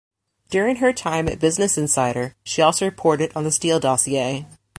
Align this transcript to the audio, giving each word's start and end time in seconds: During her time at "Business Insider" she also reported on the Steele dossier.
During 0.49 0.77
her 0.77 0.91
time 0.93 1.27
at 1.27 1.37
"Business 1.39 1.77
Insider" 1.77 2.33
she 2.43 2.59
also 2.63 2.85
reported 2.87 3.31
on 3.35 3.43
the 3.43 3.51
Steele 3.51 3.79
dossier. 3.79 4.47